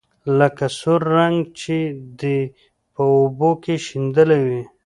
لکه 0.37 0.65
سور 0.79 1.01
رنګ 1.15 1.37
چې 1.59 1.77
دې 2.19 2.37
په 2.93 3.01
اوبو 3.17 3.51
کې 3.63 3.75
شېندلى 3.85 4.39
وي. 4.47 4.61